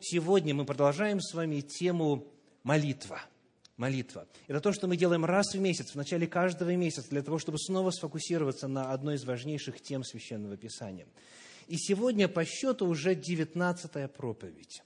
[0.00, 2.26] Сегодня мы продолжаем с вами тему
[2.62, 3.20] молитва.
[3.76, 4.26] Молитва.
[4.46, 7.58] Это то, что мы делаем раз в месяц, в начале каждого месяца, для того, чтобы
[7.58, 11.06] снова сфокусироваться на одной из важнейших тем Священного Писания.
[11.66, 14.82] И сегодня по счету уже девятнадцатая проповедь.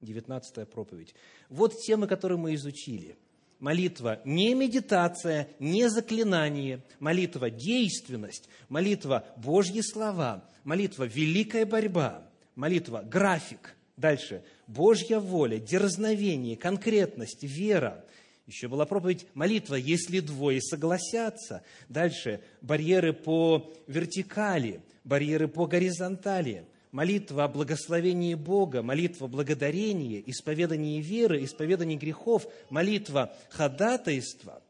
[0.00, 1.14] Девятнадцатая проповедь.
[1.48, 3.16] Вот темы, которые мы изучили.
[3.60, 6.84] Молитва не медитация, не заклинание.
[6.98, 8.48] Молитва– действенность.
[8.68, 10.44] Молитва– Божьи слова.
[10.64, 12.28] Молитва– великая борьба.
[12.56, 14.42] Молитва– график– Дальше.
[14.66, 18.04] Божья воля, дерзновение, конкретность, вера.
[18.48, 21.62] Еще была проповедь молитва, если двое согласятся.
[21.88, 22.40] Дальше.
[22.62, 26.66] Барьеры по вертикали, барьеры по горизонтали.
[26.90, 34.64] Молитва о благословении Бога, молитва благодарения, исповедание веры, исповедание грехов, молитва ходатайства.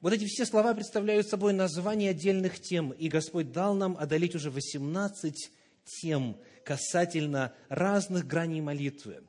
[0.00, 4.50] Вот эти все слова представляют собой название отдельных тем, и Господь дал нам одолеть уже
[4.50, 5.50] 18
[5.86, 9.22] тем, касательно разных граней молитвы.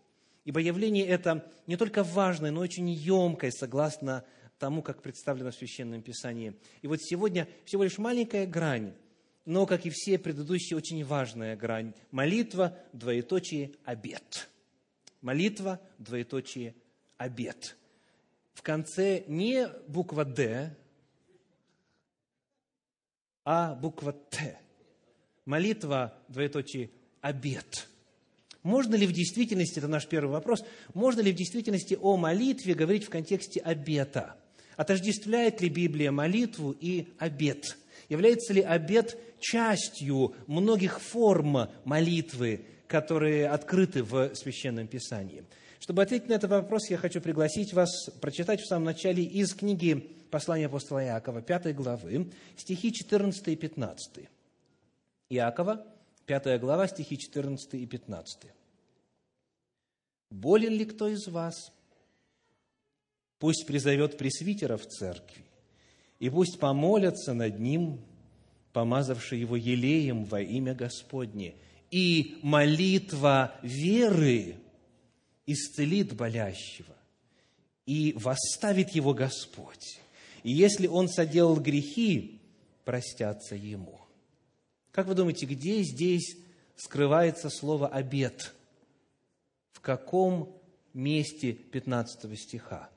[0.43, 4.25] Ибо явление это не только важное, но очень емкое, согласно
[4.57, 6.55] тому, как представлено в Священном Писании.
[6.81, 8.93] И вот сегодня всего лишь маленькая грань,
[9.45, 11.93] но, как и все предыдущие, очень важная грань.
[12.09, 14.49] Молитва, двоеточие, обед.
[15.21, 16.73] Молитва, двоеточие,
[17.17, 17.77] обед.
[18.55, 20.75] В конце не буква «Д»,
[23.45, 24.59] а буква «Т».
[25.45, 26.89] Молитва, двоеточие,
[27.27, 27.87] обет.
[28.63, 33.05] Можно ли в действительности, это наш первый вопрос, можно ли в действительности о молитве говорить
[33.05, 34.35] в контексте обета?
[34.75, 37.77] Отождествляет ли Библия молитву и обет?
[38.09, 45.43] Является ли обет частью многих форм молитвы, которые открыты в Священном Писании?
[45.79, 50.09] Чтобы ответить на этот вопрос, я хочу пригласить вас прочитать в самом начале из книги
[50.31, 54.29] послания апостола Иакова, 5 главы, стихи 14 и 15.
[55.29, 55.85] Иакова,
[56.27, 58.51] 5 глава, стихи 14 и 15.
[60.29, 61.71] «Болен ли кто из вас?
[63.39, 65.45] Пусть призовет пресвитера в церкви,
[66.19, 68.01] и пусть помолятся над ним,
[68.73, 71.55] помазавший его елеем во имя Господне,
[71.91, 74.57] и молитва веры
[75.45, 76.95] исцелит болящего,
[77.85, 80.01] и восставит его Господь.
[80.43, 82.41] И если он соделал грехи,
[82.83, 84.06] простятся ему».
[84.97, 86.35] Как вы думаете, где здесь
[86.75, 88.55] скрывается слово «обед»?
[89.69, 90.59] В каком
[90.91, 92.89] месте 15 стиха?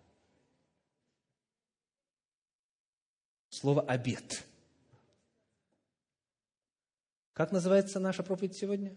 [3.51, 4.47] Слово «обед».
[7.35, 8.97] Как называется наша проповедь сегодня?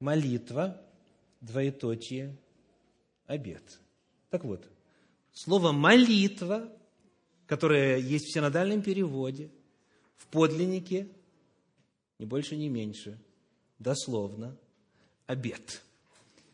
[0.00, 0.84] Молитва,
[1.40, 2.36] двоеточие,
[3.26, 3.78] обед.
[4.28, 4.68] Так вот,
[5.32, 6.68] слово «молитва»,
[7.46, 9.52] которое есть в синодальном переводе,
[10.16, 11.08] в подлиннике–
[12.18, 13.18] ни больше, ни меньше,
[13.78, 14.56] дословно,
[15.26, 15.82] обед.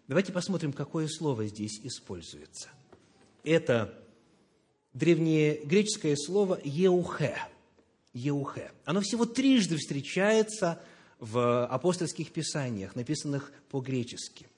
[0.08, 2.68] Давайте посмотрим, какое слово здесь используется.
[3.44, 3.94] Это
[4.92, 7.36] древнегреческое слово «еухе».
[8.12, 8.72] «Еухе».
[8.84, 10.82] Оно всего трижды встречается
[11.20, 14.48] в апостольских писаниях, написанных по-гречески.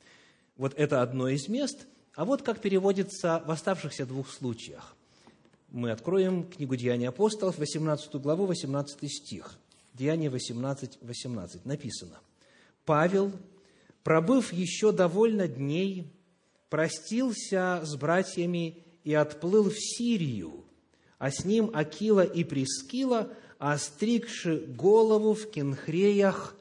[0.56, 1.86] Вот это одно из мест.
[2.14, 4.96] А вот как переводится в оставшихся двух случаях.
[5.70, 9.58] Мы откроем книгу «Деяния апостолов», 18 главу, 18 стих.
[9.94, 12.20] Деяние 18, 18 написано.
[12.84, 13.32] Павел,
[14.02, 16.10] пробыв еще довольно дней,
[16.70, 20.64] простился с братьями и отплыл в Сирию,
[21.18, 26.56] а с ним Акила и Прескила, остригши голову в кенхреях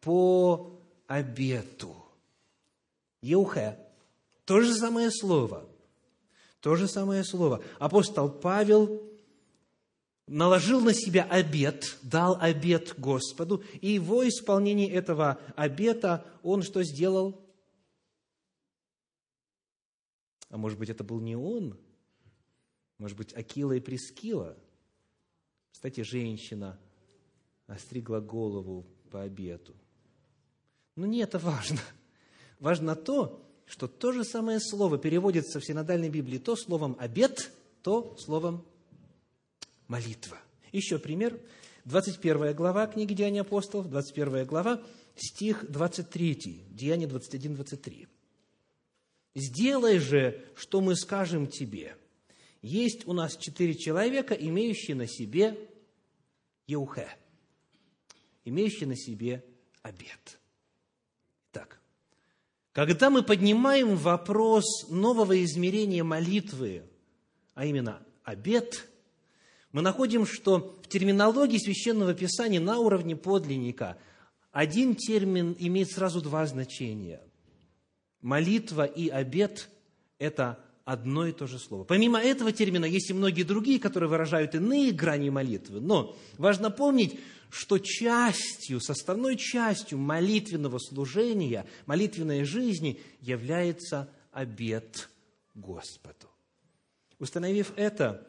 [0.00, 1.94] по обету.
[3.20, 3.78] Еухе.
[4.46, 5.68] То же самое слово.
[6.60, 7.62] То же самое слово.
[7.78, 9.09] Апостол Павел
[10.30, 17.44] наложил на себя обет, дал обет Господу, и во исполнении этого обета он что сделал?
[20.48, 21.76] А может быть, это был не он?
[22.98, 24.56] Может быть, Акила и Прескила?
[25.72, 26.78] Кстати, женщина
[27.66, 29.74] остригла голову по обету.
[30.94, 31.80] Но не это важно.
[32.60, 37.50] Важно то, что то же самое слово переводится в синодальной Библии то словом «обет»,
[37.82, 38.64] то словом
[39.90, 40.38] молитва.
[40.72, 41.38] Еще пример.
[41.84, 44.80] 21 глава книги Деяния апостолов, 21 глава,
[45.16, 48.06] стих 23, Деяние 21, 23.
[49.34, 51.96] «Сделай же, что мы скажем тебе.
[52.62, 55.58] Есть у нас четыре человека, имеющие на себе
[56.66, 57.08] еухе,
[58.44, 59.44] имеющие на себе
[59.82, 60.38] обед».
[61.50, 61.80] Так,
[62.72, 66.84] когда мы поднимаем вопрос нового измерения молитвы,
[67.54, 68.86] а именно обед–
[69.72, 73.96] мы находим, что в терминологии Священного Писания на уровне подлинника
[74.50, 77.20] один термин имеет сразу два значения.
[78.20, 79.70] молитва и обет–
[80.18, 81.84] это одно и то же слово.
[81.84, 85.80] Помимо этого термина есть и многие другие, которые выражают иные грани молитвы.
[85.80, 95.08] Но важно помнить, что частью, составной частью молитвенного служения, молитвенной жизни является обет
[95.54, 96.28] Господу.
[97.18, 98.26] Установив это,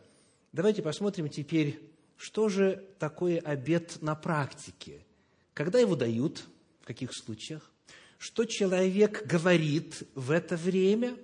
[0.52, 1.80] давайте посмотрим теперь,
[2.18, 5.06] что же такое обет на практике.
[5.54, 6.46] Когда его дают,
[6.82, 7.72] в каких случаях,
[8.18, 11.18] что человек говорит в это время,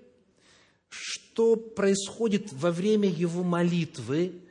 [0.90, 4.42] что происходит во время его молитвы,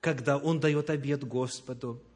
[0.00, 2.02] когда он дает обет Господу–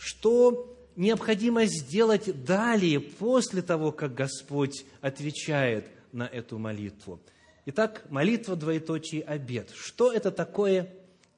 [0.00, 7.20] что необходимо сделать далее, после того, как Господь отвечает на эту молитву.
[7.66, 9.70] Итак, молитва, двоеточие, обед.
[9.74, 10.90] Что это такое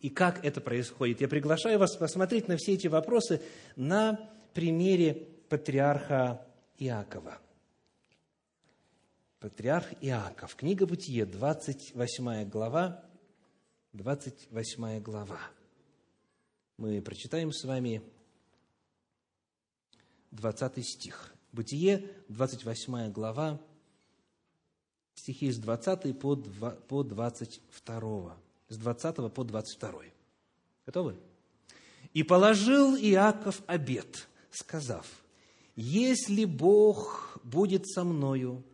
[0.02, 1.20] и как это происходит?
[1.20, 3.40] Я приглашаю вас посмотреть на все эти вопросы
[3.76, 5.14] на примере
[5.48, 6.44] патриарха
[6.78, 7.38] Иакова.
[9.38, 10.56] Патриарх Иаков.
[10.56, 13.04] Книга Бытие, 28 глава.
[13.92, 15.38] 28 глава.
[16.78, 18.02] Мы прочитаем с вами
[20.32, 21.32] 20 стих.
[21.52, 23.60] Бытие, 28 глава,
[25.14, 28.41] стихи с 20 по 22.
[28.72, 29.92] С 20 по 22.
[30.86, 31.16] Готовы?
[32.14, 35.06] «И положил Иаков обед, сказав,
[35.76, 38.64] «Если Бог будет со мною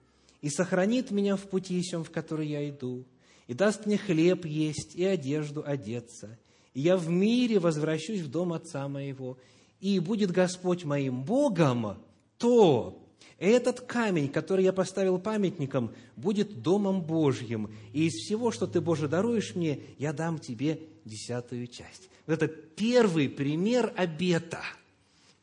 [0.40, 3.06] и сохранит меня в пути сем, в который я иду,
[3.48, 6.38] и даст мне хлеб есть и одежду одеться,
[6.74, 9.36] и я в мире возвращусь в дом отца моего,
[9.80, 11.98] и будет Господь моим Богом,
[12.36, 13.04] то
[13.38, 19.06] этот камень, который я поставил памятником, будет домом Божьим, и из всего, что ты, Боже,
[19.06, 22.10] даруешь мне, я дам тебе десятую часть.
[22.26, 24.62] Вот это первый пример обета.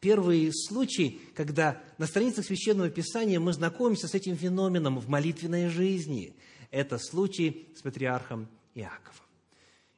[0.02, 6.36] Первый случай, когда на страницах Священного Писания мы знакомимся с этим феноменом в молитвенной жизни.
[6.70, 9.26] Это случай с патриархом Иаковом.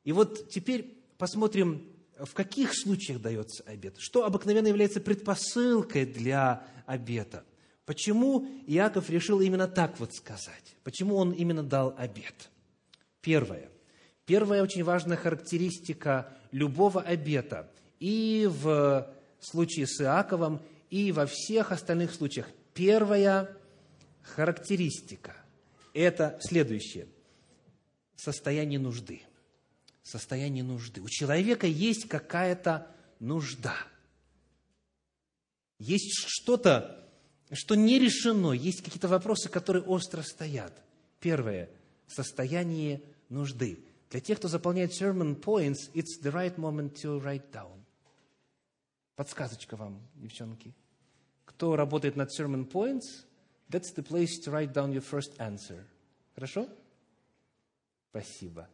[0.06, 1.82] И вот теперь посмотрим
[2.20, 3.96] в каких случаях дается обет?
[4.00, 7.44] Что обыкновенно является предпосылкой для обета?
[7.88, 10.76] Почему Иаков решил именно так вот сказать?
[10.84, 12.52] Почему он именно дал обет?
[13.22, 13.72] Первое.
[14.26, 22.14] Первая очень важная характеристика любого обета и в случае с Иаковом, и во всех остальных
[22.14, 22.50] случаях.
[22.74, 23.58] Первая
[24.22, 25.34] характеристика–
[25.94, 27.08] это следующее–
[28.18, 29.22] состояние нужды–
[30.04, 31.02] состоянии нужды.
[31.02, 32.88] У человека есть какая-то
[33.20, 33.76] нужда.
[35.80, 37.07] Есть что-то,
[37.54, 40.74] что не решено, есть какие-то вопросы, которые остро стоят.
[41.20, 41.70] Первое–
[42.08, 43.80] состояние нужды.
[44.10, 47.78] Для тех, кто заполняет sermon points, it's the right moment to write down.
[49.16, 50.74] Подсказочка вам, девчонки.
[51.46, 53.26] Кто работает над sermon points,
[53.70, 55.84] that's the place to write down your first answer.
[56.36, 56.70] Хорошо?
[58.10, 58.68] Спасибо.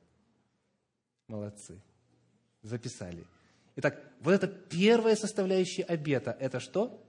[1.27, 1.79] Молодцы.
[2.61, 3.23] Записали.
[3.75, 6.35] Итак, вот это первая составляющая обета.
[6.39, 7.02] Это что?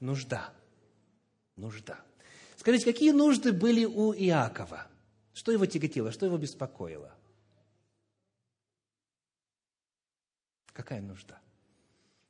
[0.00, 0.52] Нужда.
[1.56, 2.00] Нужда.
[2.56, 4.86] Скажите, какие нужды были у Иакова?
[5.32, 7.12] Что его тяготило, что его беспокоило?
[10.72, 11.38] Какая нужда?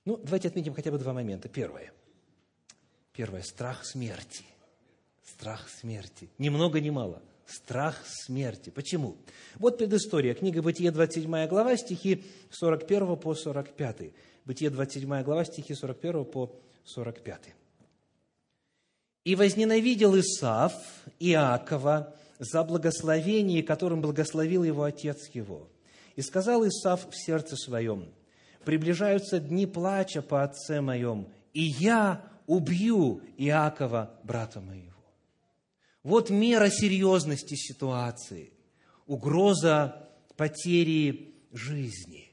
[0.04, 1.48] Ну, давайте отметим хотя бы два момента.
[1.48, 1.92] Первое.
[3.12, 4.44] Первое– страх смерти.
[5.22, 6.30] Страх смерти.
[6.38, 8.70] Ни много, ни мало– страх смерти.
[8.70, 9.16] Почему?
[9.56, 10.34] Вот предыстория.
[10.34, 14.12] Книга Бытие, 27 глава, стихи 41 по 45.
[14.44, 17.54] Бытие, 27 глава, стихи 41 по 45.
[19.24, 20.72] «И возненавидел Исав
[21.18, 25.68] Иакова за благословение, которым благословил его отец его.
[26.16, 28.08] И сказал Исав в сердце своем,
[28.64, 34.92] приближаются дни плача по отце моем, и я убью Иакова, брата моего.
[36.02, 38.52] Вот мера серьезности ситуации.
[39.06, 42.23] Угроза потери жизни.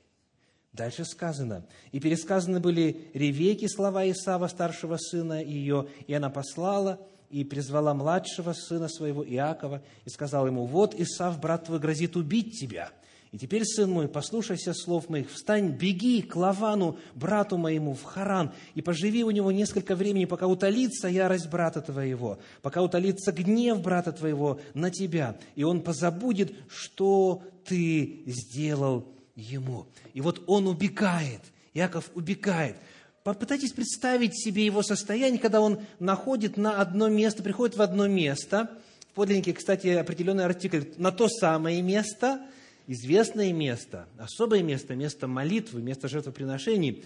[0.74, 1.66] Дальше сказано.
[1.92, 7.00] «И пересказаны были Ревеки слова Исава, старшего сына ее, и она послала
[7.30, 12.58] и призвала младшего сына своего Иакова, и сказала ему, «Вот Исав, брат твой, грозит убить
[12.58, 12.92] тебя,
[13.32, 18.52] и теперь, сын мой, послушайся слов моих, встань, беги к Лавану, брату моему, в Харан,
[18.76, 24.12] и поживи у него несколько времени, пока утолится ярость брата твоего, пока утолится гнев брата
[24.12, 29.88] твоего на тебя, и он позабудет, что ты сделал ему.
[30.14, 31.42] И вот он убегает,
[31.74, 32.76] Яков убегает.
[33.24, 38.70] Попытайтесь представить себе его состояние, когда он находит на одно место, приходит в одно место,
[39.12, 42.42] в подлиннике, кстати, определенный артикль, на то самое место–
[42.88, 47.06] известное место, особое место, место молитвы, место жертвоприношений.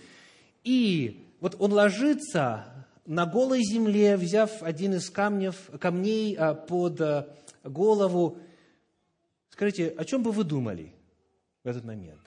[0.63, 2.65] И вот он ложится,
[3.05, 7.27] на голой земле, взяв один из камнев, камней а, под а,
[7.63, 8.39] голову,
[9.49, 10.91] скажите, о чем бы вы думали
[11.65, 12.21] в этот момент?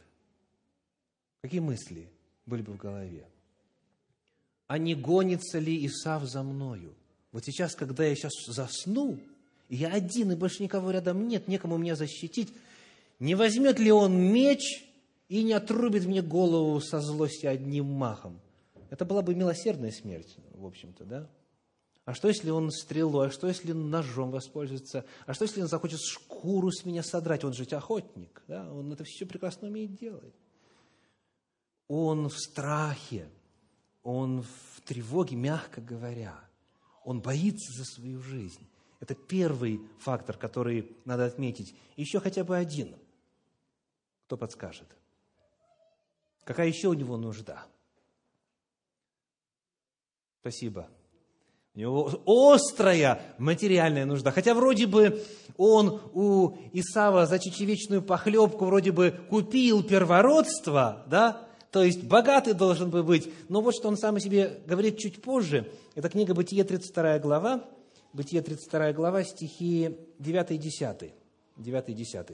[1.40, 2.08] Какие мысли
[2.44, 3.24] были бы в голове?
[4.66, 6.92] А не гонится ли Исав за мною?
[7.32, 9.18] Вот сейчас, когда я сейчас засну,
[9.68, 12.52] и я один, и больше никого рядом нет, некому меня защитить,
[13.20, 14.84] не возьмет ли он меч
[15.28, 18.40] и не отрубит мне голову со злости одним махом?
[18.90, 21.28] Это была бы милосердная смерть, в общем-то, да?
[22.08, 23.26] А что, если он стрелой?
[23.26, 25.04] А что, если ножом воспользуется?
[25.26, 27.44] А что, если он захочет шкуру с меня содрать?
[27.44, 28.72] Он же ведь охотник, да?
[28.72, 30.34] Он это все прекрасно умеет делать.
[31.86, 33.28] Он в страхе,
[34.02, 36.34] он в тревоге, мягко говоря.
[37.04, 38.66] Он боится за свою жизнь.
[39.00, 41.74] Это первый фактор, который надо отметить.
[41.96, 42.96] Еще хотя бы один.
[44.24, 44.88] Кто подскажет?
[46.44, 47.66] Какая еще у него нужда?
[50.40, 50.88] Спасибо.
[51.78, 54.32] Него острая материальная нужда.
[54.32, 55.22] Хотя вроде бы
[55.56, 62.90] он у Исава за чечевичную похлебку вроде бы купил первородство, да, то есть богатый должен
[62.90, 63.32] бы быть.
[63.48, 65.70] Но вот что он сам о себе говорит чуть позже.
[65.94, 67.64] Это книга Бытие, 32 глава,
[68.12, 71.12] Бытие, 32 глава, стихи 9 и 10.
[71.58, 72.26] 9 и 10.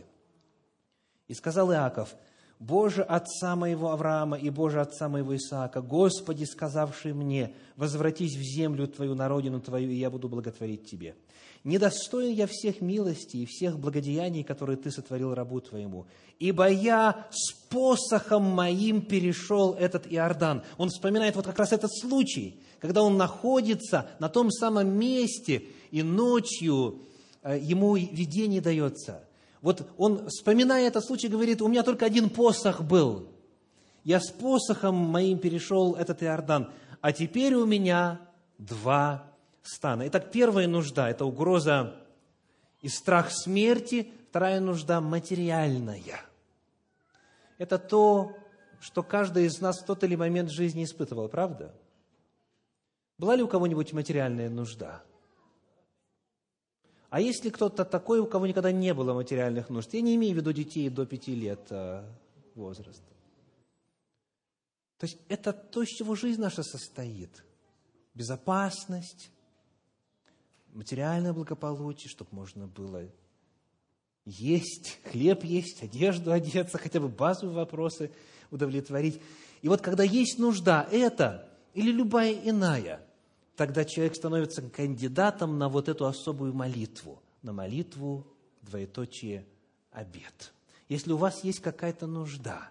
[1.29, 2.17] «И сказал Иаков,
[2.61, 8.87] Боже отца моего Авраама и Боже отца моего Исаака, Господи, сказавший мне, возвратись в землю
[8.87, 11.17] твою, на родину твою, и я буду благотворить тебе.
[11.65, 16.07] Недостоин я всех милостей и всех благодеяний, которые ты сотворил рабу твоему,
[16.39, 20.63] ибо я с посохом моим перешел этот Иордан.
[20.77, 26.03] Он вспоминает вот как раз этот случай, когда он находится на том самом месте, и
[26.03, 27.01] ночью
[27.43, 29.25] э, ему видение дается–
[29.65, 33.31] вот он, вспоминая этот случай, говорит, у меня только один посох был.
[34.05, 38.21] Я с посохом моим перешел этот Иордан, а теперь у меня
[38.59, 39.25] два
[39.63, 40.07] стана.
[40.09, 41.97] Итак, первая нужда– это угроза
[42.83, 46.21] и страх смерти, вторая нужда– материальная.
[47.57, 48.37] Это то,
[48.81, 51.75] что каждый из нас в тот или момент жизни испытывал, правда?
[53.17, 55.03] Была ли у кого-нибудь материальная нужда–
[57.15, 60.39] а если кто-то такой, у кого никогда не было материальных нужд, я не имею в
[60.39, 62.03] виду детей до пяти лет э,
[62.57, 63.05] возраста.
[64.99, 67.31] То есть это то, из чего жизнь наша состоит.
[68.15, 69.31] Безопасность,
[70.73, 73.09] материальное благополучие, чтобы можно было
[74.25, 78.11] есть, хлеб есть, одежду одеться, хотя бы базовые вопросы
[78.51, 79.23] удовлетворить.
[79.63, 83.01] И вот когда есть нужда, это или любая иная–
[83.57, 88.27] тогда человек становится кандидатом на вот эту особую молитву, на молитву,
[88.63, 89.47] двоеточие,
[89.91, 90.53] обед.
[90.89, 92.71] Если у вас есть какая-то нужда,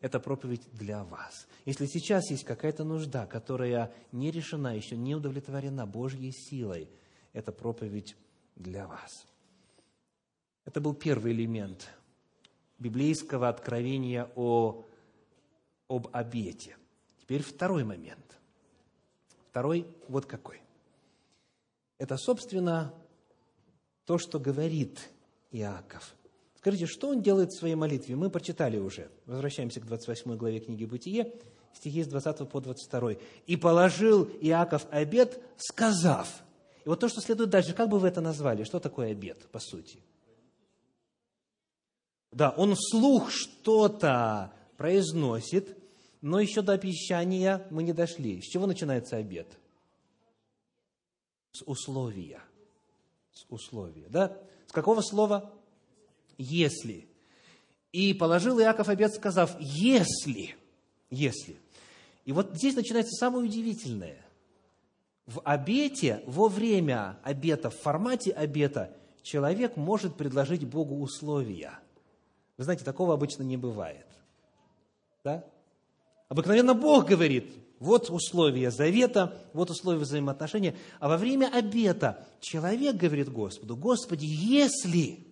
[0.00, 1.46] это проповедь для вас.
[1.64, 6.90] Если сейчас есть какая-то нужда, которая не решена, еще не удовлетворена Божьей силой,
[7.32, 8.16] это проповедь
[8.54, 9.26] для вас.
[10.64, 11.90] Это был первый элемент
[12.78, 14.84] библейского откровения о,
[15.88, 16.76] об обете.
[17.20, 18.33] Теперь второй момент.
[19.54, 20.60] Второй вот какой.
[21.98, 22.92] Это, собственно,
[24.04, 24.98] то, что говорит
[25.52, 26.16] Иаков.
[26.56, 28.16] Скажите, что он делает в своей молитве?
[28.16, 29.12] Мы прочитали уже.
[29.26, 31.32] Возвращаемся к 28 главе книги «Бытие»,
[31.72, 33.12] стихи с 20 по 22.
[33.46, 36.42] «И положил Иаков обед, сказав».
[36.84, 38.64] И вот то, что следует дальше, как бы вы это назвали?
[38.64, 40.00] Что такое обед, по сути?
[42.32, 45.78] Да, он вслух что-то произносит,
[46.24, 48.40] но еще до обещания мы не дошли.
[48.40, 49.46] С чего начинается обед?
[51.52, 52.40] С условия.
[53.30, 54.34] С условия, да?
[54.66, 55.52] С какого слова?
[56.38, 57.06] Если.
[57.92, 60.56] И положил Иаков обед, сказав, если,
[61.10, 61.58] если.
[62.24, 64.24] И вот здесь начинается самое удивительное.
[65.26, 71.78] В обете, во время обета, в формате обета, человек может предложить Богу условия.
[72.56, 74.06] Вы знаете, такого обычно не бывает.
[75.22, 75.44] Да?
[76.28, 80.74] Обыкновенно Бог говорит, вот условия завета, вот условия взаимоотношения.
[81.00, 85.26] А во время обета человек говорит Господу, Господи, если,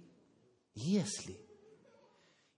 [0.74, 1.36] если.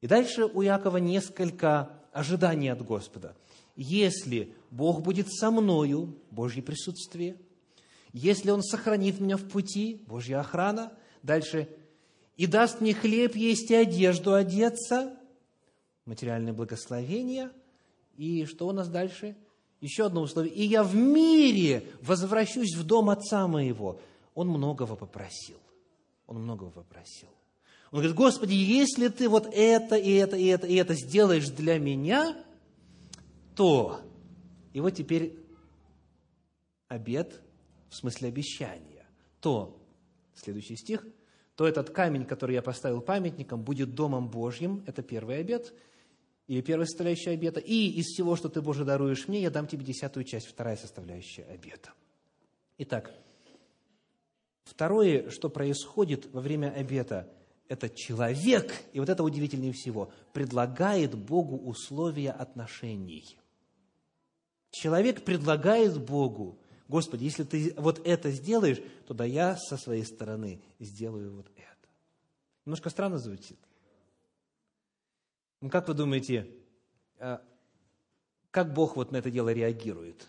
[0.01, 3.37] И дальше у Якова несколько ожиданий от Господа.
[3.77, 7.37] Если Бог будет со мною, Божье присутствие,
[8.13, 11.69] если Он сохранит меня в пути, Божья охрана, дальше,
[12.37, 15.17] и даст мне хлеб есть и одежду одеться,
[16.05, 17.51] материальное благословение–
[18.17, 19.37] и что у нас дальше?
[19.81, 20.55] Еще одно условие.
[20.55, 24.01] «И я в мире возвращусь в дом отца моего».
[24.35, 25.59] Он многого попросил.
[26.27, 27.29] Он многого попросил.
[27.91, 31.79] Он говорит, Господи, если ты вот это, и это, и это, и это сделаешь для
[31.79, 32.37] меня,
[33.55, 34.01] то...
[34.73, 35.39] И вот теперь
[36.89, 37.41] обет
[37.91, 39.07] в смысле обещания,
[39.41, 39.79] то,
[40.35, 41.07] следующий стих,
[41.55, 45.73] то этот камень, который я поставил памятником, будет Домом Божьим, это первый обет,
[46.47, 49.85] или первая составляющая обета, и из всего, что ты, Боже, даруешь мне, я дам тебе
[49.85, 51.93] десятую часть, вторая составляющая обета.
[52.79, 53.13] Итак,
[54.65, 57.33] второе, что происходит во время обета,
[57.69, 63.39] это человек, и вот это удивительнее всего, предлагает Богу условия отношений.
[64.71, 66.59] Человек предлагает Богу,
[66.89, 71.89] Господи, если ты вот это сделаешь, то да я со своей стороны сделаю вот это.
[72.67, 73.59] Немножко странно звучит.
[75.65, 76.47] Ну, как вы думаете,
[77.19, 77.43] а,
[78.51, 80.29] как Бог вот на это дело реагирует?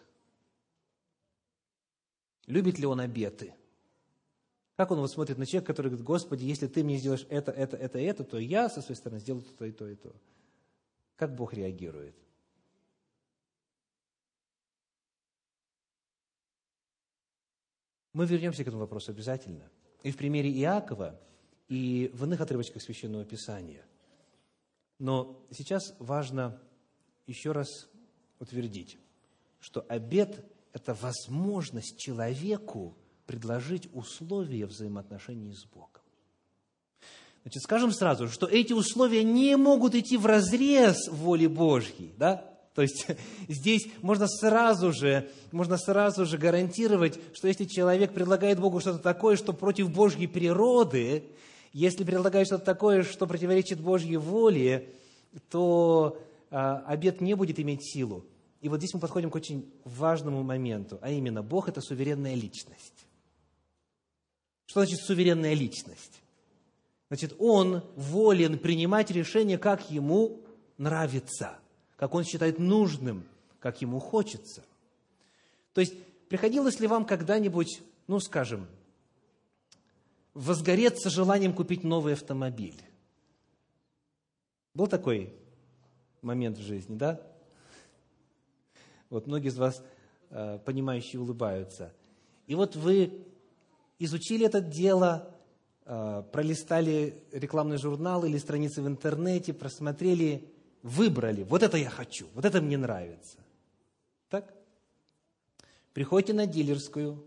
[2.48, 3.54] Любит ли Он обеты?
[4.78, 7.76] Как Он вот смотрит на человека, который говорит, Господи, если ты мне сделаешь это, это,
[7.76, 10.16] это, это, то я со своей стороны сделаю то, и то, и то.
[11.18, 12.16] Как Бог реагирует?
[18.14, 19.70] Мы вернемся к этому вопросу обязательно.
[20.02, 21.20] И в примере Иакова,
[21.68, 23.86] и в иных отрывочках Священного Писания–
[25.00, 26.60] но сейчас важно
[27.28, 27.90] еще раз
[28.40, 28.98] утвердить,
[29.60, 36.02] что обед– это возможность человеку предложить условия взаимоотношений с Богом.
[37.44, 42.52] Значит, скажем сразу, что эти условия не могут идти в разрез воли Божьей, да?
[42.74, 43.08] То есть
[43.48, 49.38] здесь можно сразу же, можно сразу же гарантировать, что если человек предлагает Богу что-то такое,
[49.38, 51.24] что против Божьей природы,
[51.78, 54.94] если предлагают что-то такое, что противоречит Божьей воле,
[55.50, 56.18] то
[56.50, 58.26] а, обед не будет иметь силу.
[58.62, 63.06] И вот здесь мы подходим к очень важному моменту, а именно Бог– это суверенная личность.
[64.68, 66.22] Что значит суверенная личность?
[67.10, 70.46] Значит, Он волен принимать решения, как Ему
[70.78, 71.60] нравится,
[71.98, 73.26] как Он считает нужным,
[73.60, 74.64] как Ему хочется.
[75.74, 75.94] То есть,
[76.30, 78.66] приходилось ли вам когда-нибудь, ну, скажем,
[80.36, 82.80] возгореться желанием купить новый автомобиль.
[84.76, 85.34] Был такой
[86.22, 87.22] момент в жизни, да?
[89.10, 89.82] Вот многие из вас,
[90.30, 91.94] э, понимающие, улыбаются.
[92.48, 93.26] И вот вы
[93.98, 95.34] изучили это дело,
[95.86, 101.44] э, пролистали рекламный журнал или страницы в интернете, просмотрели, выбрали.
[101.44, 103.38] Вот это я хочу, вот это мне нравится.
[104.30, 104.54] Так?
[105.94, 107.26] Приходите на дилерскую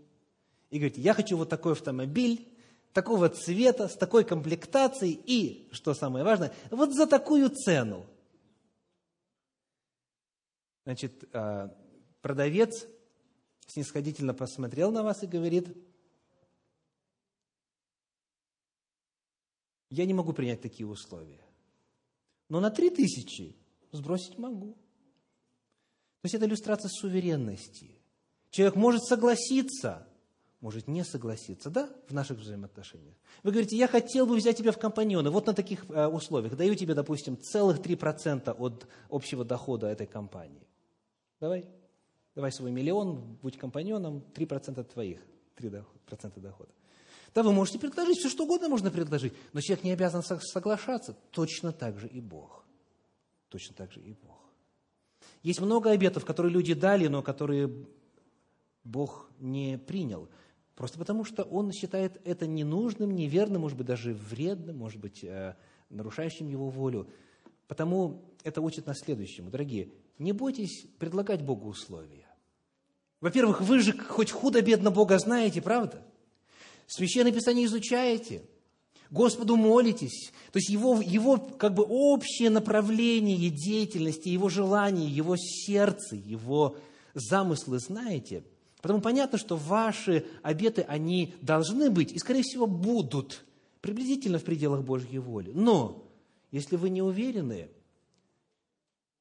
[0.69, 2.48] и говорите, я хочу вот такой автомобиль,
[2.93, 8.05] такого цвета, с такой комплектацией и, что самое важное, вот за такую цену.
[10.85, 11.75] Значит, а,
[12.21, 12.87] продавец
[13.67, 15.67] снисходительно посмотрел на вас и говорит,
[19.89, 21.43] я не могу принять такие условия,
[22.47, 23.55] но на три тысячи
[23.91, 24.73] сбросить могу.
[26.21, 27.91] То есть это иллюстрация суверенности.
[28.49, 30.07] Человек может согласиться–
[30.61, 33.15] может не согласиться, да, в наших взаимоотношениях.
[33.43, 36.75] Вы говорите, я хотел бы взять тебя в компаньоны, вот на таких э, условиях, даю
[36.75, 40.67] тебе, допустим, целых 3% от общего дохода этой компании.
[41.39, 41.65] Давай,
[42.35, 45.21] давай свой миллион, будь компаньоном, 3% твоих,
[45.57, 46.71] 3% дохода.
[47.33, 51.15] Да, вы можете предложить, все что угодно можно предложить, но человек не обязан соглашаться.
[51.31, 52.65] Точно так же и Бог.
[53.49, 54.39] Точно так же и Бог.
[55.43, 57.85] Есть много обетов, которые люди дали, но которые
[58.83, 60.27] Бог не принял.
[60.79, 65.57] Просто потому, что он считает это ненужным, неверным, может быть, даже вредным, может быть, э,
[65.89, 67.09] нарушающим его волю.
[67.67, 69.49] Потому это учит нас следующему.
[69.49, 69.89] Дорогие,
[70.19, 72.29] не бойтесь предлагать Богу условия.
[73.19, 76.01] Во-первых, вы же хоть худо-бедно Бога знаете, правда?
[76.87, 78.43] Священное Писание изучаете,
[79.11, 80.31] Господу молитесь.
[80.53, 86.77] То есть его, его как бы общее направление деятельности, его желания, его сердце, его
[87.15, 88.45] замыслы знаете–
[88.81, 93.45] Потому понятно, что ваши обеты, они должны быть и, скорее всего, будут
[93.81, 95.51] приблизительно в пределах Божьей воли.
[95.53, 96.07] Но,
[96.51, 97.69] если вы не уверены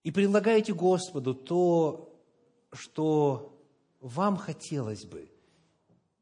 [0.05, 2.16] и предлагаете Господу то,
[2.73, 3.61] что
[4.01, 5.29] вам хотелось бы,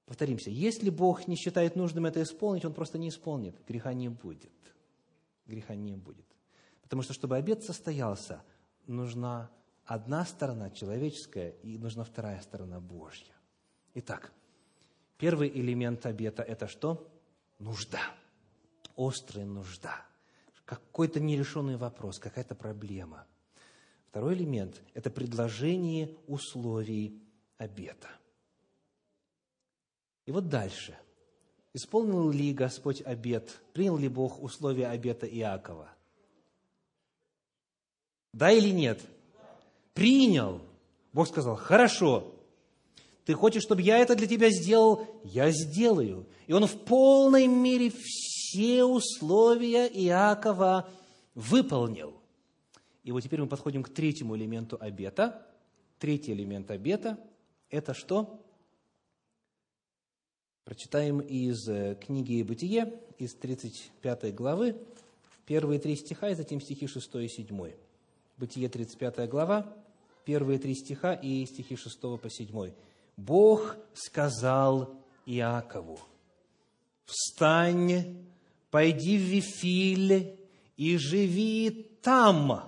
[0.07, 4.51] повторимся, если Бог не считает нужным это исполнить, Он просто не исполнит, греха не будет.
[5.47, 6.25] Греха не будет.
[6.83, 8.43] Потому что, чтобы обед состоялся,
[8.87, 9.51] нужна
[9.87, 13.35] одна сторона человеческая и нужна вторая сторона Божья.
[13.95, 14.33] Итак,
[15.17, 17.11] первый элемент обета– это что?
[17.59, 18.01] Нужда.
[18.97, 20.05] Острая нужда.
[20.65, 23.27] Какой-то нерешенный вопрос, какая-то проблема.
[24.11, 27.23] Второй элемент– это предложение условий
[27.57, 28.09] обета.
[30.27, 30.99] И вот дальше.
[31.73, 35.91] Исполнил ли Господь обет, принял ли Бог условия обета Иакова?
[38.33, 39.01] Да или нет?
[39.97, 40.61] Принял.
[41.13, 42.33] Бог сказал, хорошо,
[43.25, 45.05] Ты хочешь, чтобы я это для тебя сделал?
[45.25, 46.27] Я сделаю.
[46.47, 50.89] И он в полной мере все условия Иакова
[51.35, 52.15] выполнил.
[53.03, 55.45] И вот теперь мы подходим к третьему элементу обета.
[55.99, 57.19] Третий элемент обета–
[57.71, 58.41] это что?
[60.65, 64.77] Прочитаем из э, книги «Бытие», из 35 главы,
[65.47, 67.73] первые три стиха, и затем стихи 6 и 7.
[68.37, 69.73] Бытие, 35 глава,
[70.27, 72.73] первые три стиха и стихи 6 по 7.
[73.17, 76.01] «Бог сказал Иакову,
[77.07, 78.27] «Встань,
[78.71, 80.37] пойди в Вифиль
[80.77, 81.71] и живи
[82.03, 82.65] там,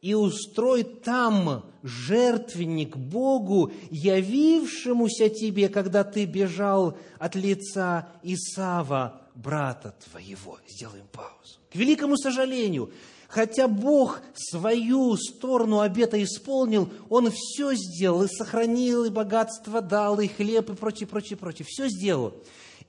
[0.00, 10.58] и устрой там жертвенник Богу, явившемуся тебе, когда ты бежал от лица Исава, брата твоего.
[10.68, 11.58] Сделаем паузу.
[11.72, 12.92] К великому сожалению,
[13.32, 20.28] хотя Бог свою сторону обета исполнил, Он все сделал, и сохранил, и богатство дал, и
[20.28, 21.66] хлеб, и прочее, прочее, прочее.
[21.68, 22.34] Все сделал.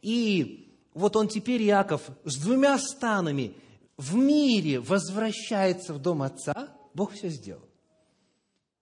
[0.01, 3.53] И вот он теперь, Иаков, с двумя станами
[3.97, 7.67] в мире возвращается в дом отца– Бог все сделал.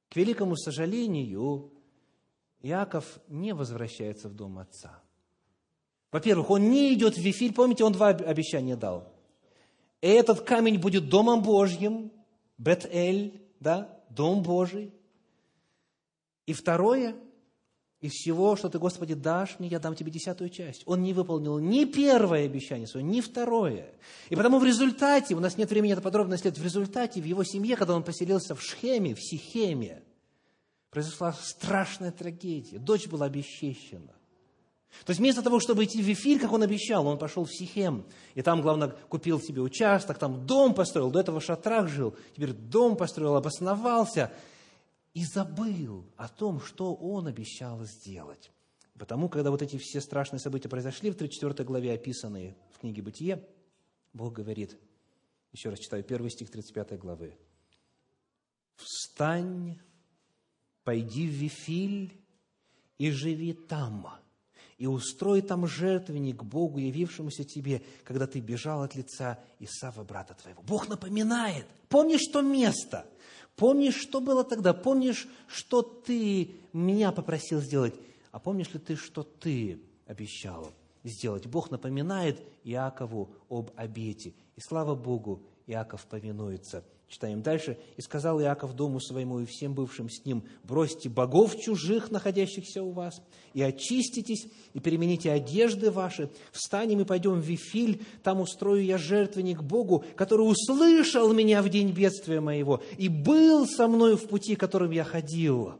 [0.09, 1.71] К великому сожалению,
[2.61, 5.01] Иаков не возвращается в дом отца.
[6.11, 9.13] Во-первых, он не идет в Вифиль, помните, он два обещания дал.
[10.01, 12.11] Этот камень будет домом Божьим,
[12.57, 14.93] Бет-Эль, да, дом Божий.
[16.45, 17.15] И второе–
[18.01, 20.81] из всего, что ты, Господи, дашь мне, я дам тебе десятую часть.
[20.87, 23.93] Он не выполнил ни первое обещание свое, ни второе.
[24.29, 27.43] И потому в результате, у нас нет времени это подробно исследовать, в результате в его
[27.43, 30.01] семье, когда он поселился в Шхеме, в Сихеме,
[30.89, 32.79] произошла страшная трагедия.
[32.79, 34.15] Дочь была обесчещена.
[35.05, 38.05] То есть вместо того, чтобы идти в Вифиль, как он обещал, он пошел в Сихем.
[38.35, 42.15] И там, главное, купил себе участок, там дом построил, до этого в шатрах жил.
[42.35, 44.31] Теперь дом построил, обосновался–
[45.13, 48.51] и забыл о том, что он обещал сделать.
[48.97, 53.45] Потому, когда вот эти все страшные события произошли, в 34 главе, описанные в книге «Бытие»,
[54.13, 54.77] Бог говорит,
[55.51, 57.37] еще раз читаю, первый стих 35 главы,
[58.75, 59.79] «Встань,
[60.83, 62.21] пойди в Вифиль
[62.97, 64.07] и живи там,
[64.81, 70.63] и устрой там жертвенник Богу, явившемуся тебе, когда ты бежал от лица Исава, брата твоего».
[70.63, 73.05] Бог напоминает, помнишь то место–
[73.55, 74.73] Помнишь, что было тогда?
[74.73, 77.93] Помнишь, что ты меня попросил сделать?
[78.31, 80.71] А помнишь ли ты, что ты обещал
[81.03, 81.45] сделать?
[81.45, 84.33] Бог напоминает Иакову об обете.
[84.55, 86.83] И слава Богу, Иаков повинуется.
[87.11, 87.77] Читаем дальше.
[87.97, 92.91] «И сказал Иаков дому своему и всем бывшим с ним, бросьте богов чужих, находящихся у
[92.91, 93.21] вас,
[93.53, 99.61] и очиститесь, и перемените одежды ваши, встанем и пойдем в Вифиль, там устрою я жертвенник
[99.61, 104.91] Богу, который услышал меня в день бедствия моего, и был со мною в пути, которым
[104.91, 105.73] я ходил».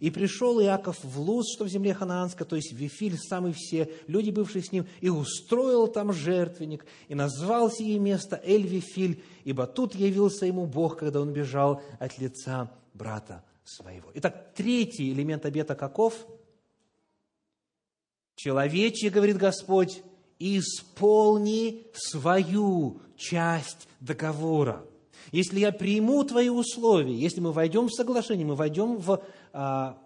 [0.00, 4.30] И пришел Иаков в Луз, что в земле ханаанской, то есть Вифиль, самые все люди,
[4.30, 10.46] бывшие с ним, и устроил там жертвенник, и назвал сие место Эль-Вифиль, ибо тут явился
[10.46, 14.10] ему Бог, когда он бежал от лица брата своего.
[14.14, 16.26] Итак, третий элемент обета каков?
[18.34, 20.02] Человече, говорит Господь,
[20.38, 24.84] исполни свою часть договора.
[25.36, 29.22] Если я приму твои условия, если мы войдем в соглашение, мы войдем в
[29.52, 30.02] а,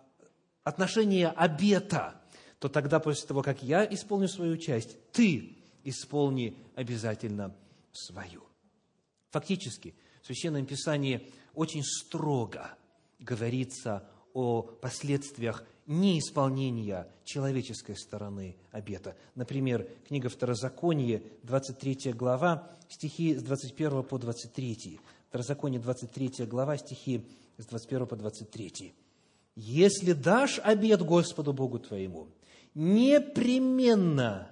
[0.64, 2.20] отношение обета,
[2.58, 7.54] то тогда после того, как я исполню свою часть, ты исполни обязательно
[7.92, 8.42] свою.
[9.30, 12.74] Фактически, в Священном Писании очень строго
[13.20, 19.16] говорится о последствиях неисполнения человеческой стороны обета.
[19.36, 24.98] Например, книга Второзаконие, 23 глава, стихи с 21 по 23.
[25.30, 27.24] Второзаконие, 23 глава, стихи
[27.56, 28.92] с 21 по 23.
[29.54, 32.26] «Если дашь обет Господу Богу твоему,
[32.74, 34.50] непременно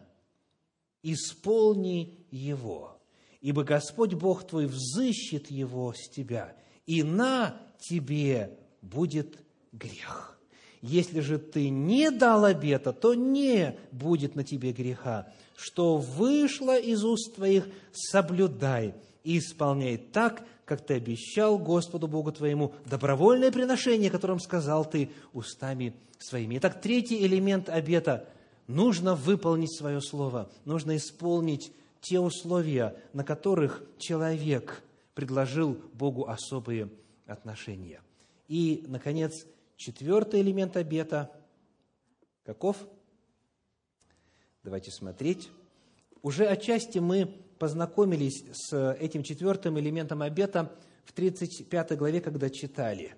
[1.03, 2.97] исполни его,
[3.41, 6.55] ибо Господь Бог твой взыщет его с тебя,
[6.87, 9.37] и на тебе будет
[9.73, 10.39] грех».
[10.81, 15.33] Если же ты не дал обета, то не будет на тебе греха.
[15.57, 22.75] Что вышло из уст твоих, соблюдай и исполняй так, как ты обещал Господу Богу твоему,
[22.87, 26.59] добровольное приношение, которым сказал ты устами своими.
[26.59, 28.29] Итак, третий элемент обета–
[28.67, 34.83] нужно выполнить свое слово, нужно исполнить те условия, на которых человек
[35.15, 36.91] предложил Богу особые
[37.27, 38.03] отношения.
[38.47, 39.47] И, наконец,
[39.79, 41.31] Четвертый элемент обета
[42.43, 42.77] каков?
[44.65, 45.51] Давайте смотреть.
[46.21, 50.73] Уже отчасти мы познакомились с этим четвертым элементом обета
[51.05, 53.15] в 35 главе, когда читали.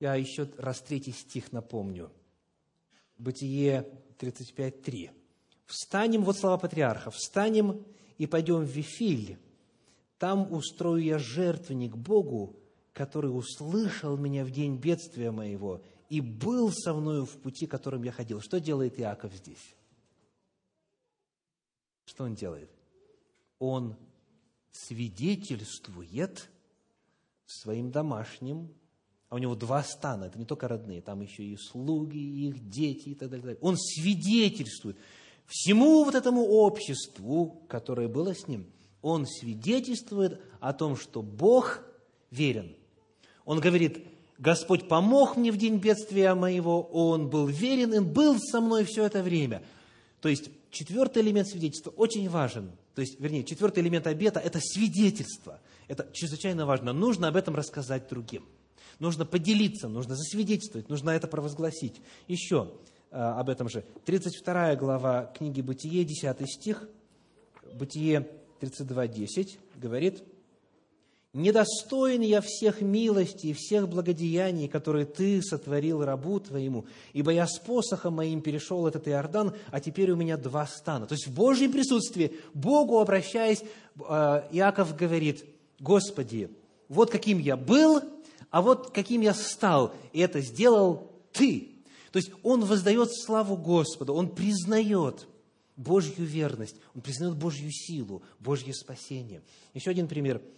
[0.00, 2.10] Я еще раз третий стих напомню.
[3.18, 3.86] Бытие
[4.18, 5.10] 35.3.
[5.66, 7.84] «Встанем», вот слова патриарха, «встанем
[8.18, 9.38] и пойдем в Вифиль,
[10.18, 12.56] там устрою я жертвенник Богу,
[12.92, 18.12] который услышал меня в день бедствия моего и был со мною в пути, которым я
[18.12, 18.40] ходил».
[18.40, 19.74] Что делает Иаков здесь?
[22.06, 22.70] Что он делает?
[23.58, 23.96] Он
[24.70, 26.48] свидетельствует
[27.44, 28.72] своим домашним,
[29.28, 32.68] а у него два стана, это не только родные, там еще и слуги, и их
[32.68, 33.58] дети и так далее.
[33.60, 34.96] Он свидетельствует
[35.46, 38.66] всему вот этому обществу, которое было с ним,
[39.02, 41.80] он свидетельствует о том, что Бог
[42.30, 42.74] верен.
[43.44, 44.04] Он говорит,
[44.38, 49.04] Господь помог мне в день бедствия моего, Он был верен, Он был со мной все
[49.04, 49.62] это время.
[50.20, 52.70] То есть, четвертый элемент свидетельства очень важен.
[52.94, 55.60] То есть, вернее, четвертый элемент обета– это свидетельство.
[55.88, 56.92] Это чрезвычайно важно.
[56.92, 58.44] Нужно об этом рассказать другим.
[58.98, 62.00] Нужно поделиться, нужно засвидетельствовать, нужно это провозгласить.
[62.28, 62.72] Еще
[63.10, 63.84] э, об этом же.
[64.04, 66.88] 32 глава книги «Бытие», 10 стих,
[67.74, 68.28] «Бытие
[68.60, 70.22] 32.10» говорит–
[71.36, 77.58] недостоин я всех милостей и всех благодеяний, которые Ты сотворил рабу Твоему, ибо я с
[77.58, 81.06] посохом моим перешел этот Иордан, а теперь у меня два стана».
[81.06, 85.44] То есть в Божьем присутствии, Богу обращаясь, э, Иаков говорит,
[85.78, 86.50] «Господи,
[86.88, 88.02] вот каким я был,
[88.50, 91.68] а вот каким я стал, и это сделал Ты».
[92.12, 95.26] То есть он воздает славу Господу, он признает
[95.76, 99.42] Божью верность, он признает Божью силу, Божье спасение.
[99.74, 100.40] Еще один пример–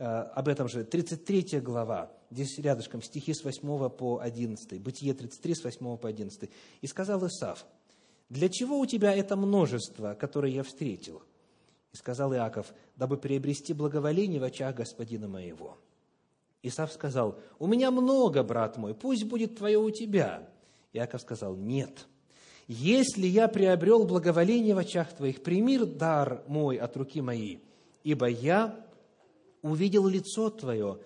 [0.00, 5.64] об этом же, 33 глава, здесь рядышком стихи с 8 по 11, Бытие 33, с
[5.64, 6.50] 8 по 11.
[6.80, 7.66] «И сказал Исав,
[8.30, 11.22] для чего у тебя это множество, которое я встретил?
[11.92, 15.76] И сказал Иаков, дабы приобрести благоволение в очах господина моего.
[16.62, 20.48] Исав сказал, у меня много, брат мой, пусть будет твое у тебя.
[20.92, 22.06] Иаков сказал, нет.
[22.68, 27.64] Если я приобрел благоволение в очах твоих, прими дар мой от руки моей,
[28.04, 28.86] ибо я
[29.62, 30.98] увидел лицо Твое,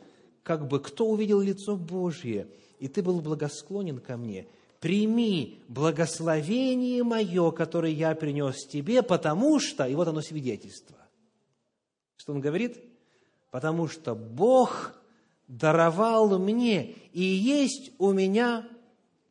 [0.43, 2.47] как бы кто увидел лицо Божье,
[2.79, 4.47] и Ты был благосклонен ко мне.
[4.81, 10.97] Прими благословение мое, которое я принес Тебе, потому что, и вот оно свидетельство.
[12.17, 12.79] Что он говорит?
[13.51, 14.95] Потому что Бог
[15.49, 18.67] даровал мне, и есть у меня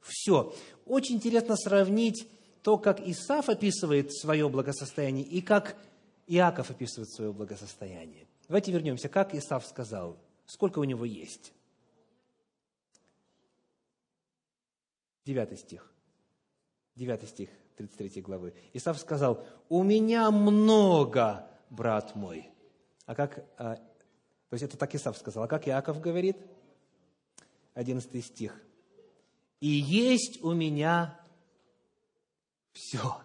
[0.02, 0.54] все.
[0.86, 2.28] Очень интересно сравнить
[2.62, 5.76] то, как Исаф описывает свое благосостояние, и как
[6.28, 8.26] Иаков описывает свое благосостояние.
[8.48, 9.10] Давайте вернемся.
[9.10, 10.18] Как Исав сказал?
[10.46, 11.54] Сколько у него есть?
[15.26, 15.90] Девятый стих.
[16.96, 18.54] Девятый стих 33 главы.
[18.74, 22.50] Исав сказал, «У меня много, брат мой».
[23.06, 25.44] А как, а, то есть это так Исав сказал.
[25.44, 26.38] А как Иаков говорит?
[27.74, 28.62] Одиннадцатый стих.
[29.60, 31.20] «И есть у меня
[32.74, 33.23] все».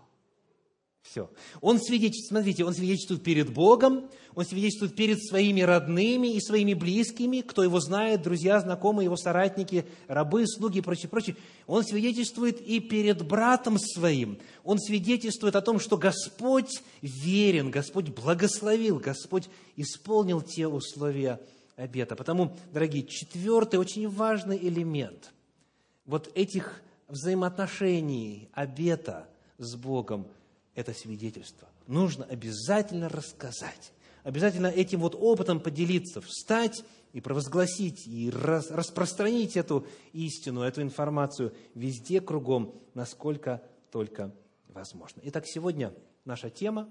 [1.11, 1.31] Все.
[1.62, 7.40] Он свидетельствует, смотрите, он свидетельствует перед Богом, он свидетельствует перед своими родными и своими близкими,
[7.40, 11.37] кто его знает, друзья, знакомые, его соратники, рабы, слуги и прочее, прочее.
[11.66, 14.38] Он свидетельствует и перед братом своим.
[14.64, 21.40] Он свидетельствует о том, что Господь верен, Господь благословил, Господь исполнил те условия
[21.77, 22.16] обета.
[22.16, 25.33] Потому, дорогие, четвертый очень важный элемент
[26.05, 30.27] вот этих взаимоотношений обета с Богом–
[30.79, 31.69] это свидетельство.
[31.88, 39.87] Нужно обязательно рассказать, обязательно этим вот опытом поделиться, встать и провозгласить, и рас, распространить эту
[40.12, 43.61] истину, эту информацию везде, кругом, насколько
[43.91, 44.33] только
[44.69, 45.21] возможно.
[45.25, 45.93] Итак, сегодня
[46.25, 46.88] наша тема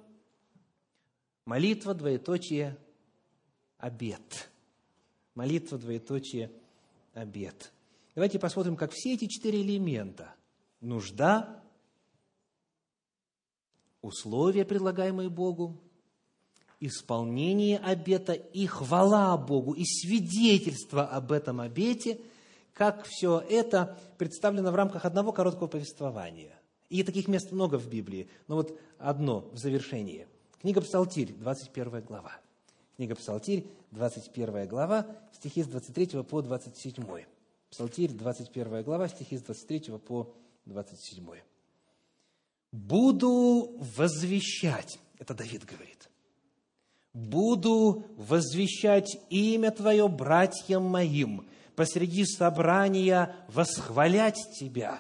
[1.46, 2.78] –молитва, двоеточие,
[3.78, 4.50] обед.
[5.34, 6.52] Молитва, двоеточие,
[7.14, 7.72] обед.
[8.16, 10.36] Давайте посмотрим, как все эти четыре элемента–
[10.82, 11.64] нужда,
[14.02, 15.78] условия, предлагаемые Богу,
[16.80, 22.20] исполнение обета и хвала Богу, и свидетельство об этом обете,
[22.74, 26.54] как все это представлено в рамках одного короткого повествования.
[26.90, 30.28] И таких мест много в Библии, но вот одно в завершении.
[30.62, 32.32] Книга Псалтирь, 21 глава.
[32.96, 37.04] Книга Псалтирь, 21 глава, стихи с 23 по 27.
[37.70, 40.34] Псалтирь, 21 глава, стихи с 23 по
[40.66, 41.57] 27
[42.72, 46.10] буду возвещать, это Давид говорит,
[47.14, 55.00] буду возвещать имя Твое братьям моим, посреди собрания восхвалять Тебя.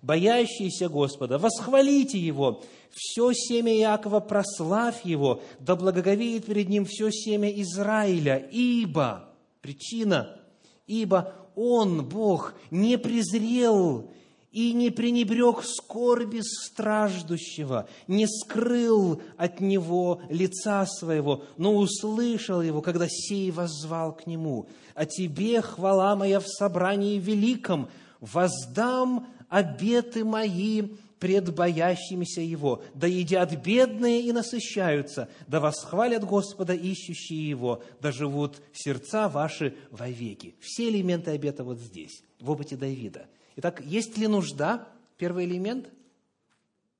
[0.00, 7.50] Боящиеся Господа, восхвалите Его, все семя Иакова прославь Его, да благоговеет перед Ним все семя
[7.62, 9.28] Израиля, ибо,
[9.60, 10.40] причина,
[10.86, 14.10] ибо Он, Бог, не презрел
[14.50, 23.06] и не пренебрег скорби страждущего, не скрыл от него лица своего, но услышал его, когда
[23.08, 24.68] сей воззвал к нему.
[24.94, 27.88] А тебе хвала моя в собрании великом,
[28.20, 30.82] воздам обеты мои
[31.18, 38.62] пред боящимися Его, да едят бедные и насыщаются, да восхвалят Господа ищущие Его, да живут
[38.72, 40.54] сердца ваши вовеки.
[40.60, 43.26] Все элементы обета вот здесь, в опыте Давида.
[43.58, 44.86] Итак, есть ли нужда?
[45.16, 45.88] Первый элемент.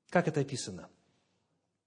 [0.09, 0.89] Как это описано?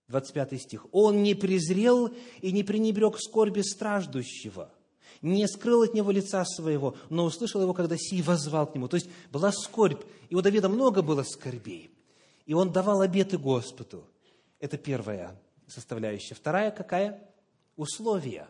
[0.08, 0.86] 25 стих.
[0.92, 4.72] «Он не презрел и не пренебрег скорби страждущего,
[5.20, 8.88] не скрыл от него лица своего, но услышал его, когда сей возвал к нему».
[8.88, 11.90] То есть была скорбь, и у Давида много было скорбей.
[12.46, 14.06] И он давал обеты Господу.
[14.58, 16.34] Это первая составляющая.
[16.34, 17.22] Вторая какая?
[17.76, 18.48] Условия.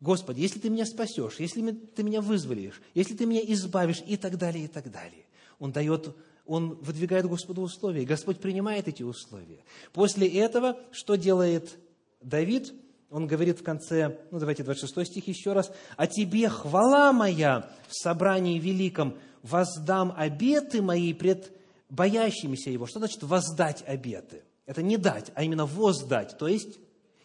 [0.00, 4.38] Господи, если ты меня спасешь, если ты меня вызволишь, если ты меня избавишь и так
[4.38, 5.26] далее, и так далее.
[5.60, 8.04] Он дает, он выдвигает Господу условия.
[8.04, 9.62] Господь принимает эти условия.
[9.92, 11.78] После этого что делает
[12.20, 12.74] Давид?
[13.10, 15.70] Он говорит в конце, ну давайте 26 стих еще раз.
[15.96, 21.52] «А тебе хвала моя в собрании великом, воздам обеты мои пред
[21.88, 22.86] боящимися Его.
[22.86, 24.42] Что значит воздать обеты?
[24.64, 26.78] Это не дать, а именно воздать, то есть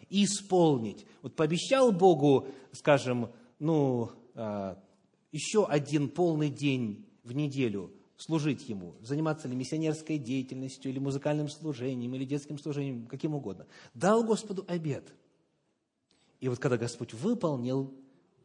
[0.10, 1.06] исполнить.
[1.22, 4.80] Вот пообещал Богу, скажем, ну, а,
[5.32, 12.16] еще один полный день в неделю служить Ему, заниматься ли миссионерской деятельностью, или музыкальным служением,
[12.16, 13.68] или детским служением, каким угодно.
[13.94, 15.14] Дал Господу обед.
[16.40, 17.94] И вот когда Господь выполнил,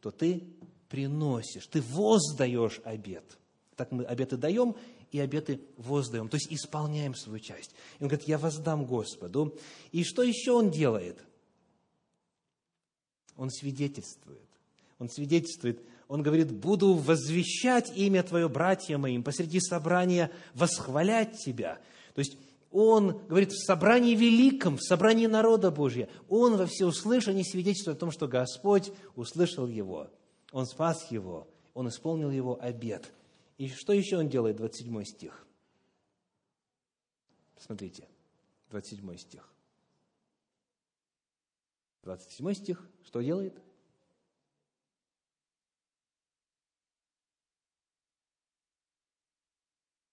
[0.01, 0.43] то ты
[0.89, 3.37] приносишь, ты воздаешь обед.
[3.75, 4.75] Так мы обеты даем,
[5.11, 7.71] и обеты воздаем, то есть исполняем свою часть.
[7.99, 9.57] И он говорит, я воздам Господу.
[9.91, 11.21] И что еще он делает?
[13.35, 14.47] Он свидетельствует.
[14.99, 15.81] Он свидетельствует,
[16.11, 21.79] он говорит, буду возвещать имя Твое братьям моим, посреди собрания восхвалять Тебя.
[22.13, 22.37] То есть
[22.71, 28.11] он говорит, в собрании великом, в собрании народа Божьего, он во всеуслышании свидетельствует о том,
[28.11, 30.09] что Господь услышал его,
[30.51, 33.11] он спас его, он исполнил его обет–
[33.61, 35.45] и что еще он делает, 27 стих?
[37.59, 38.07] Смотрите,
[38.71, 39.47] 27 стих.
[42.01, 43.61] 27 стих, что делает?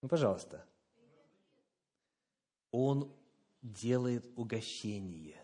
[0.01, 0.63] Ну, пожалуйста.
[2.71, 3.11] Он
[3.61, 5.37] делает угощение,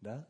[0.00, 0.26] да?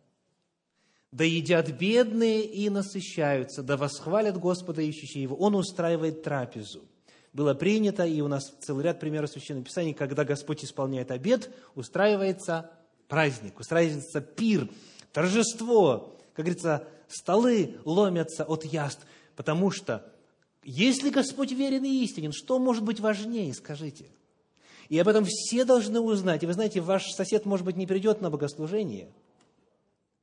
[1.13, 5.37] Да едят бедные и насыщаются, да восхвалят Господа, ищущие Его.
[5.37, 6.85] Он устраивает трапезу
[7.33, 12.71] было принято, и у нас целый ряд примеров Священного Писания, когда Господь исполняет обед, устраивается
[13.09, 14.69] праздник, устраивается пир,
[15.13, 20.13] торжество, как говорится, столы ломятся от яств, потому что
[20.63, 24.07] если Господь верен и истинен, что может быть важнее, скажите?
[24.89, 26.43] И об этом все должны узнать.
[26.43, 29.13] И вы знаете, ваш сосед, может быть, не придет на богослужение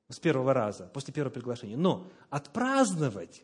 [0.09, 3.43] с первого раза, после первого приглашения, но отпраздновать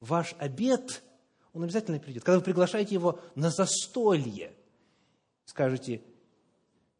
[0.00, 1.02] ваш обед–
[1.56, 2.22] он обязательно придет.
[2.22, 4.52] Когда вы приглашаете его на застолье,
[5.46, 6.02] скажете,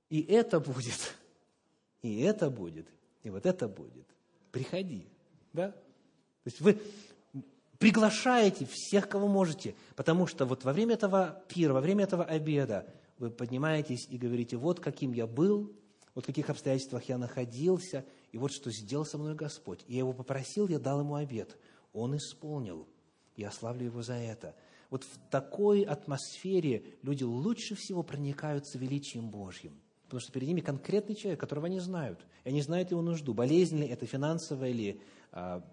[0.09, 1.15] и это будет,
[2.01, 2.89] и это будет,
[3.23, 4.07] и вот это будет.
[4.53, 5.07] Приходи.
[5.53, 5.73] Да?
[5.73, 6.81] То есть вы
[7.79, 12.87] приглашаете всех, кого можете, потому что вот во время этого пира, во время этого обеда
[13.19, 15.73] вы поднимаетесь и говорите, вот каким я был,
[16.15, 19.85] вот в каких обстоятельствах я находился, и вот что сделал со мной Господь.
[19.87, 21.57] И я его попросил, я дал ему обед.
[21.93, 22.87] Он исполнил.
[23.37, 24.55] Я славлю Его за это.
[24.91, 29.81] Вот в такой атмосфере люди лучше всего проникаются величием Божьим.
[30.05, 32.25] Потому что перед ними конкретный человек, которого они знают.
[32.45, 33.35] И они знают его нужду.
[33.35, 35.01] Болезнь ли это, финансовая ли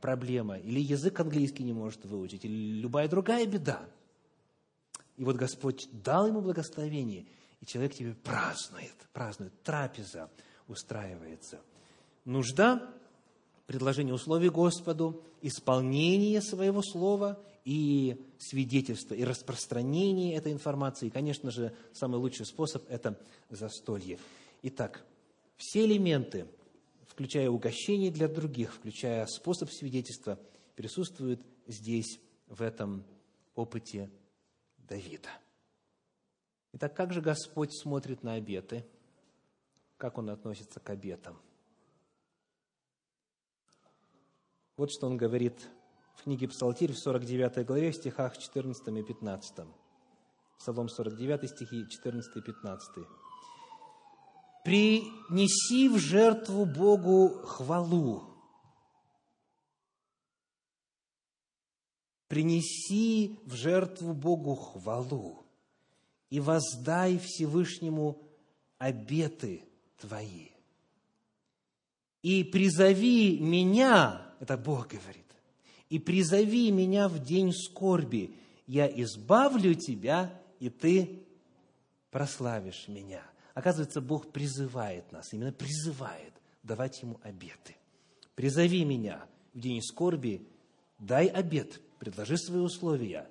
[0.01, 3.85] проблема, или язык английский не может выучить, или любая другая беда.
[5.15, 7.25] И вот Господь дал ему благословение,
[7.61, 10.29] и человек тебе празднует, празднует, трапеза
[10.67, 11.61] устраивается.
[12.25, 12.93] Нужда,
[13.65, 21.07] предложение условий Господу, исполнение своего слова и свидетельство, и распространение этой информации.
[21.07, 23.17] И, конечно же, самый лучший способ– это
[23.49, 24.19] застолье.
[24.63, 25.05] Итак,
[25.55, 26.47] все элементы,
[27.13, 30.39] включая угощение для других, включая способ свидетельства,
[30.75, 33.03] присутствуют здесь, в этом
[33.55, 34.11] опыте
[34.77, 35.29] Давида.
[36.73, 38.85] Итак, как же Господь смотрит на обеты?
[39.97, 41.39] Как Он относится к обетам?
[44.75, 45.69] Вот что Он говорит
[46.15, 49.67] в книге Псалтирь в 49 главе, в стихах 14 и 15.
[50.57, 53.05] Псалом 49, стихи 14 и 15.
[54.63, 58.33] «Принеси в жертву Богу хвалу,
[62.33, 65.45] принеси в жертву Богу хвалу
[66.31, 68.19] и воздай Всевышнему
[68.79, 69.63] обеты
[69.99, 70.49] твои.
[72.23, 75.27] И призови меня, это Бог говорит,
[75.89, 78.35] и призови меня в день скорби,
[78.65, 81.23] я избавлю тебя, и ты
[82.09, 83.23] прославишь меня.
[83.53, 86.33] Оказывается, Бог призывает нас, именно призывает
[86.63, 87.75] давать Ему обеты.
[88.35, 90.47] Призови меня в день скорби,
[90.97, 93.29] дай обет, предложи свои условия.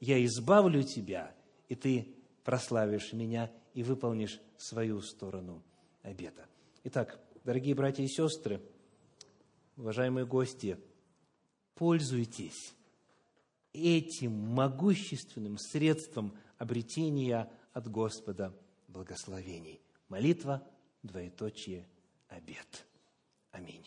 [0.00, 1.34] Я избавлю тебя,
[1.68, 2.14] и ты
[2.44, 5.62] прославишь меня и выполнишь свою сторону
[6.02, 6.46] обета.
[6.84, 8.60] Итак, дорогие братья и сестры,
[9.76, 10.78] уважаемые гости,
[11.74, 12.74] пользуйтесь
[13.72, 18.54] этим могущественным средством обретения от Господа
[18.94, 19.82] благословений.
[20.08, 20.62] Молитва,
[21.02, 21.84] двоеточие,
[22.28, 22.86] обед.
[23.50, 23.84] Аминь.